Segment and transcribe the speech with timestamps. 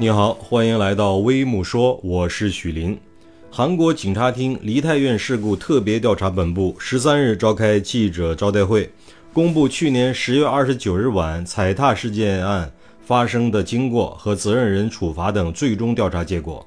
[0.00, 2.98] 你好，欢迎来到微木说，我是许林。
[3.50, 8.90] 韩国警察厅梨泰院事故特别调查本部十三日召开记者招待会，
[9.30, 12.72] 公布去年十月二十九日晚踩踏事件案
[13.02, 16.66] 发生的经过和责任人处罚等最终调查结果。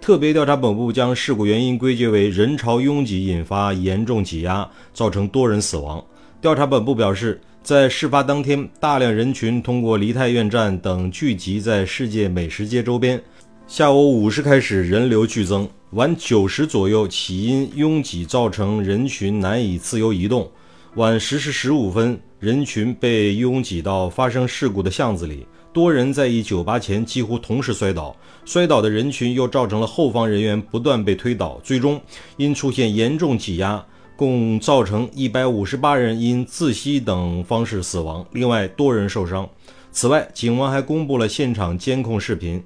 [0.00, 6.00] 特别调查本部将事故原因归结为人潮拥挤引发严重挤压，造成多人死亡。
[6.42, 13.22] 调查本部表示，在事发当天，大量人群通过梨泰院站等聚集在世界美食街周边。
[13.68, 20.50] 下午五时开始，人流剧增，晚九时左右起因拥挤造成人群难以自由移动。
[20.96, 25.46] 晚十时十五分，人群被拥挤到发生事故的巷子里。
[25.72, 32.00] 多人在一酒吧前几乎同时摔倒，摔倒的人群又造成了后方人员不断被推倒，最终
[32.36, 33.82] 因出现严重挤压，
[34.22, 39.48] 共造成一百五十八人因窒息等方式死亡，另外多人受伤。
[39.90, 42.62] 此外，警方还公布了现场监控视频。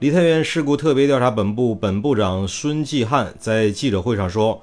[0.00, 4.60] 梨泰院事故特别调查本部本部长孙继汉在记者会上说。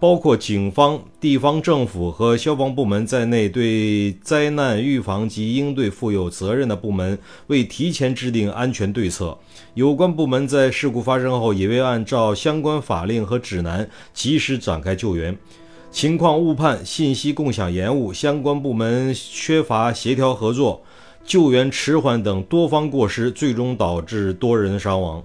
[0.00, 9.38] 包括警方、地方政府和消防部门在内，对灾难预防及应对负有责任的部门未提前制定安全对策。
[9.72, 15.34] 有关部门在事故发生后也未按照相关法令和指南及时展开救援，
[15.94, 20.82] 情况误判、信息共享延误、相关部门缺乏协调合作、
[21.24, 25.22] 救援迟缓等多方过失，最终导致多人伤亡。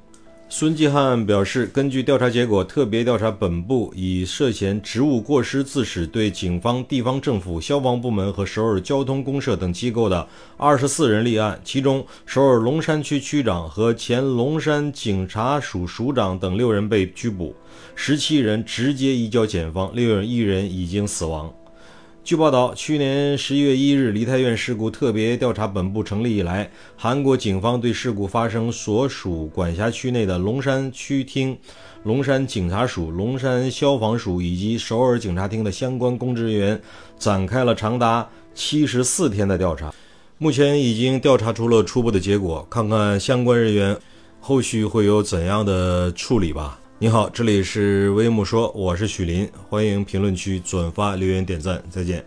[0.51, 10.27] 孙继汉表示，根据调查结果，特别调查本部以涉嫌职务过失致使对警方、地方政府、消防部门和首尔交通公社等机构的
[10.57, 17.55] 二十四人立案，其中首尔龙山区区长和前龙山警察署署长等六人被拘捕，
[17.93, 21.53] 十七人直接移交检方，另有一人已经死亡。
[22.29, 31.57] 据报道，去年十一月一日，梨泰院事故特别调查本部成立以来，韩国警方对事故发生所属管辖区内的龙山区厅、
[32.03, 36.79] 龙山警察署、龙山消防署以及首尔警察厅的相关公职人员
[37.17, 39.91] 展开了长达七十四天的调查。
[40.37, 43.97] 目前已经调查出了初步的结果，看看相关人员
[44.39, 46.79] 后续会有怎样的处理吧。
[47.01, 52.25] 你好，这里是微木说，我是许林，欢迎评论区转发、留言、点赞，再见。